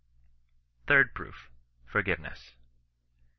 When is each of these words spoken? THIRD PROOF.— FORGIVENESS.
THIRD 0.87 1.13
PROOF.— 1.13 1.51
FORGIVENESS. 1.91 2.55